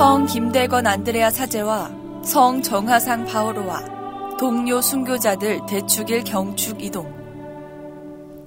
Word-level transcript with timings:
김대건 0.00 0.86
안드레아 0.86 1.30
사제와 1.30 2.22
성 2.24 2.62
정하상 2.62 3.26
바오로와 3.26 4.36
동료 4.38 4.80
순교자들 4.80 5.66
대축일 5.68 6.24
경축 6.24 6.82
이동. 6.82 7.04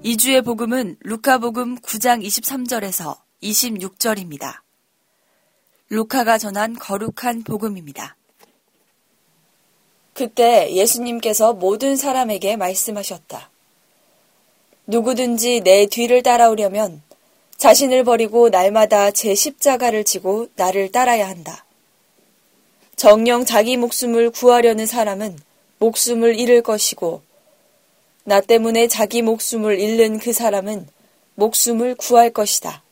2주의 0.03 0.43
복음은 0.43 0.97
루카복음 1.01 1.75
9장 1.75 2.25
23절에서 2.25 3.19
26절입니다. 3.43 4.61
루카가 5.89 6.39
전한 6.39 6.73
거룩한 6.73 7.43
복음입니다. 7.43 8.15
그때 10.15 10.73
예수님께서 10.73 11.53
모든 11.53 11.95
사람에게 11.95 12.57
말씀하셨다. 12.57 13.51
누구든지 14.87 15.61
내 15.61 15.85
뒤를 15.85 16.23
따라오려면 16.23 17.03
자신을 17.57 18.03
버리고 18.03 18.49
날마다 18.49 19.11
제 19.11 19.35
십자가를 19.35 20.03
지고 20.03 20.47
나를 20.55 20.91
따라야 20.91 21.27
한다. 21.27 21.65
정령 22.95 23.45
자기 23.45 23.77
목숨을 23.77 24.31
구하려는 24.31 24.85
사람은 24.85 25.37
목숨을 25.79 26.39
잃을 26.39 26.61
것이고 26.61 27.21
나 28.25 28.39
때문에 28.39 28.87
자기 28.87 29.21
목숨을 29.21 29.79
잃는 29.79 30.19
그 30.19 30.31
사람은 30.31 30.87
목숨을 31.35 31.95
구할 31.95 32.29
것이다. 32.29 32.83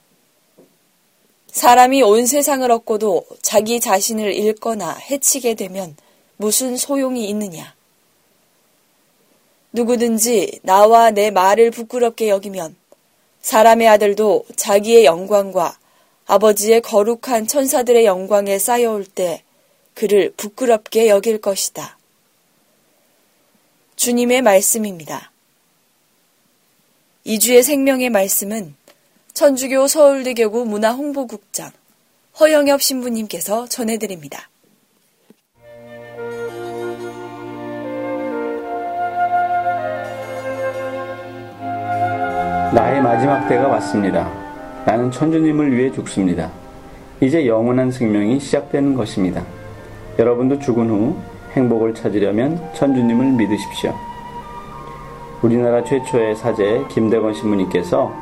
사람이 1.52 2.02
온 2.02 2.25
세상을 2.25 2.69
얻고도 2.69 3.25
자기 3.41 3.80
자신을 3.80 4.33
잃거나 4.33 4.93
해치게 4.93 5.55
되면 5.55 5.95
무슨 6.38 6.75
소용이 6.75 7.30
있느냐? 7.30 7.75
누구든지 9.73 10.59
나와 10.64 11.11
내 11.11 11.31
말을 11.31 11.71
부끄럽게 11.71 12.30
여기면 12.30 12.75
사람의 13.42 13.88
아들도 13.88 14.45
자기의 14.56 15.06
영광과 15.06 15.78
아버지의 16.25 16.81
거룩한 16.81 17.48
천사들의 17.48 18.06
영광에 18.06 18.59
쌓여올 18.59 19.06
때 19.06 19.44
그를 19.94 20.31
부끄럽게 20.38 21.09
여길 21.09 21.42
것이다. 21.42 21.98
주님의 23.95 24.42
말씀입니다. 24.42 25.31
이주의 27.23 27.61
생명의 27.61 28.09
말씀은 28.09 28.75
천주교 29.33 29.88
서울대교구 29.88 30.66
문화홍보국장 30.66 31.72
허영엽 32.39 32.81
신부님께서 32.81 33.67
전해드립니다. 33.67 34.50
나의 42.73 43.02
마지막 43.02 43.50
때가 43.50 43.67
왔습니다. 43.67 44.31
나는 44.86 45.11
천주님을 45.11 45.75
위해 45.75 45.91
죽습니다. 45.91 46.50
이제 47.19 47.45
영원한 47.45 47.91
생명이 47.91 48.39
시작되는 48.39 48.95
것입니다. 48.95 49.44
여러분도 50.17 50.58
죽은 50.59 50.89
후 50.89 51.17
행복을 51.52 51.94
찾으려면 51.94 52.61
천주님을 52.73 53.33
믿으십시오. 53.33 53.94
우리나라 55.42 55.83
최초의 55.83 56.38
사제 56.38 56.86
김대건 56.88 57.33
신부님께서 57.33 58.14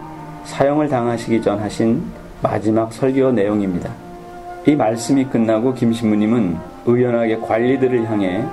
사형을 0.45 0.89
당하시기 0.89 1.43
전 1.43 1.59
하신 1.59 2.01
마지막 2.41 2.91
설교 2.91 3.31
내용입니다. 3.31 3.91
이 4.65 4.75
말씀이 4.75 5.25
끝나고 5.25 5.75
김 5.75 5.93
신부님은 5.93 6.57
의연하게 6.87 7.37
관리들을 7.41 8.09
향해 8.09 8.43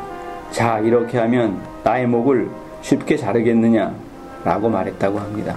자, 0.51 0.79
이렇게 0.81 1.17
하면 1.19 1.59
나의 1.83 2.07
목을 2.07 2.51
쉽게 2.83 3.17
자르겠느냐? 3.17 3.95
라고 4.45 4.69
말했다고 4.69 5.19
합니다. 5.19 5.57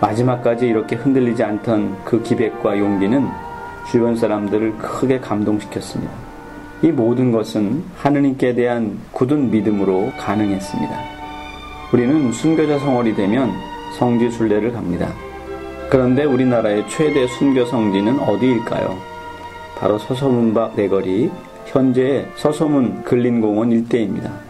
마지막까지 0.00 0.66
이렇게 0.66 0.96
흔들리지 0.96 1.42
않던 1.42 2.04
그 2.04 2.22
기백과 2.22 2.78
용기는 2.78 3.26
주변 3.90 4.16
사람들을 4.16 4.78
크게 4.78 5.20
감동시켰습니다. 5.20 6.12
이 6.82 6.88
모든 6.88 7.32
것은 7.32 7.84
하느님께 7.96 8.54
대한 8.54 8.98
굳은 9.12 9.50
믿음으로 9.50 10.12
가능했습니다. 10.18 10.94
우리는 11.92 12.32
순교자 12.32 12.78
성월이 12.78 13.14
되면 13.14 13.52
성지 13.96 14.30
순례를 14.30 14.72
갑니다. 14.72 15.08
그런데 15.88 16.24
우리나라의 16.24 16.88
최대 16.88 17.26
순교 17.26 17.64
성지는 17.64 18.18
어디일까요? 18.18 18.98
바로 19.78 19.98
서소문박 19.98 20.74
내거리, 20.74 21.30
현재 21.66 22.26
서소문 22.36 23.04
근린공원 23.04 23.72
일대입니다. 23.72 24.45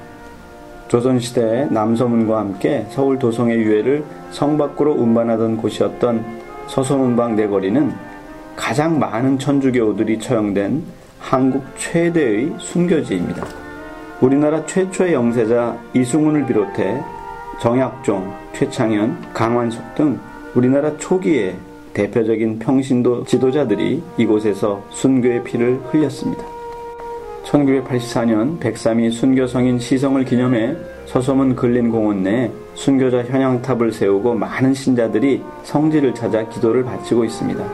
조선시대 0.88 1.68
남서문과 1.70 2.38
함께 2.38 2.86
서울 2.90 3.18
도성의 3.18 3.58
유해를 3.58 4.04
성 4.30 4.56
밖으로 4.56 4.92
운반하던 4.92 5.56
곳이었던 5.56 6.24
서소문방 6.68 7.36
내거리는 7.36 7.92
가장 8.54 8.98
많은 8.98 9.38
천주교들이 9.38 10.18
처형된 10.18 10.82
한국 11.18 11.64
최대의 11.76 12.54
순교지입니다. 12.58 13.46
우리나라 14.20 14.64
최초의 14.64 15.12
영세자 15.12 15.76
이승훈을 15.94 16.46
비롯해 16.46 17.02
정약종, 17.60 18.32
최창현, 18.54 19.32
강완석 19.34 19.94
등 19.94 20.18
우리나라 20.54 20.96
초기의 20.96 21.56
대표적인 21.92 22.58
평신도 22.58 23.24
지도자들이 23.24 24.02
이곳에서 24.18 24.82
순교의 24.90 25.44
피를 25.44 25.80
흘렸습니다. 25.90 26.55
1984년 27.46 28.58
103위 28.58 29.12
순교성인 29.12 29.78
시성을 29.78 30.24
기념해 30.24 30.76
서소문 31.06 31.54
근린공원 31.54 32.24
내 32.24 32.50
순교자 32.74 33.22
현양탑을 33.24 33.92
세우고 33.92 34.34
많은 34.34 34.74
신자들이 34.74 35.42
성지를 35.62 36.14
찾아 36.14 36.46
기도를 36.48 36.84
바치고 36.84 37.24
있습니다. 37.24 37.64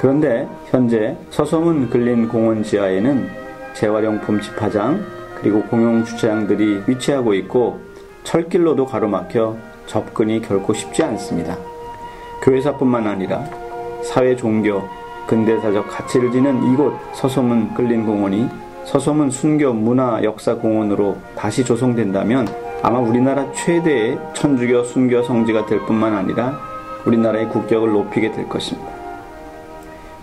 그런데 0.00 0.48
현재 0.70 1.16
서소문 1.30 1.90
근린공원 1.90 2.62
지하에는 2.62 3.28
재활용품 3.74 4.40
집화장 4.40 5.04
그리고 5.40 5.62
공용 5.64 6.04
주차장들이 6.04 6.84
위치하고 6.86 7.34
있고 7.34 7.80
철길로도 8.22 8.86
가로막혀 8.86 9.56
접근이 9.86 10.40
결코 10.40 10.72
쉽지 10.72 11.02
않습니다. 11.02 11.58
교회사뿐만 12.42 13.06
아니라 13.06 13.44
사회 14.02 14.34
종교, 14.34 14.82
근대사적 15.26 15.88
가치를 15.88 16.32
지닌 16.32 16.72
이곳 16.72 16.94
서소문 17.12 17.74
근린공원이 17.74 18.63
서소문 18.84 19.30
순교 19.30 19.72
문화 19.72 20.22
역사 20.22 20.54
공원으로 20.56 21.16
다시 21.36 21.64
조성된다면 21.64 22.46
아마 22.82 22.98
우리나라 22.98 23.50
최대의 23.52 24.18
천주교 24.34 24.84
순교 24.84 25.22
성지가 25.22 25.66
될 25.66 25.80
뿐만 25.86 26.14
아니라 26.14 26.60
우리나라의 27.06 27.48
국격을 27.48 27.92
높이게 27.92 28.30
될 28.30 28.48
것입니다. 28.48 28.90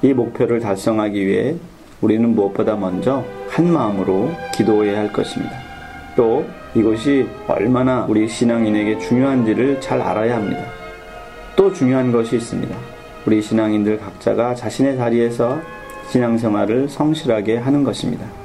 이 0.03 0.13
목표를 0.13 0.59
달성하기 0.59 1.25
위해 1.25 1.55
우리는 2.01 2.33
무엇보다 2.35 2.75
먼저 2.75 3.23
한 3.49 3.71
마음으로 3.71 4.31
기도해야 4.53 4.99
할 4.99 5.11
것입니다. 5.11 5.53
또 6.15 6.45
이것이 6.75 7.27
얼마나 7.47 8.05
우리 8.07 8.27
신앙인에게 8.27 8.99
중요한지를 8.99 9.81
잘 9.81 10.01
알아야 10.01 10.35
합니다. 10.37 10.63
또 11.55 11.73
중요한 11.73 12.11
것이 12.11 12.35
있습니다. 12.37 12.75
우리 13.25 13.41
신앙인들 13.41 13.99
각자가 13.99 14.55
자신의 14.55 14.97
자리에서 14.97 15.59
신앙생활을 16.09 16.89
성실하게 16.89 17.57
하는 17.57 17.83
것입니다. 17.83 18.40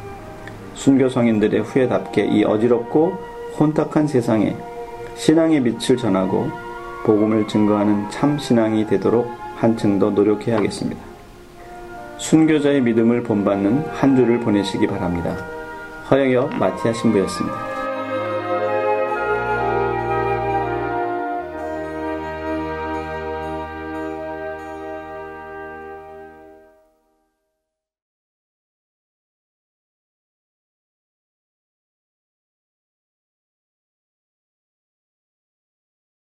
순교 0.87 1.09
성인들의 1.09 1.63
후회답게 1.63 2.27
이 2.27 2.45
어지럽고 2.45 3.19
혼탁한 3.59 4.07
세상에 4.07 4.57
신앙의 5.17 5.61
빛을 5.65 5.97
전하고 5.97 6.49
복음을 7.05 7.49
증거하는 7.49 8.09
참 8.09 8.39
신앙이 8.39 8.87
되도록 8.87 9.29
한층 9.57 9.99
더 9.99 10.11
노력해야겠습니다. 10.11 11.03
순교자의 12.19 12.83
믿음을 12.83 13.25
본받는 13.25 13.85
한 13.95 14.15
주를 14.15 14.39
보내시기 14.39 14.87
바랍니다. 14.87 15.37
허영엽 16.09 16.55
마티아 16.57 16.93
신부였습니다. 16.93 17.76